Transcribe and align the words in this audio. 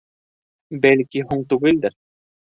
Бәлки, 0.85 1.21
һуң 1.33 1.43
түгелдер... 1.53 1.95